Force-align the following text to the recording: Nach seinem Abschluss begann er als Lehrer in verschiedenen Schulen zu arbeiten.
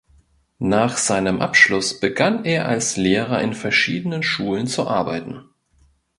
Nach 0.57 0.97
seinem 0.97 1.41
Abschluss 1.41 1.99
begann 1.99 2.43
er 2.43 2.67
als 2.67 2.97
Lehrer 2.97 3.39
in 3.43 3.53
verschiedenen 3.53 4.23
Schulen 4.23 4.65
zu 4.65 4.87
arbeiten. 4.87 5.43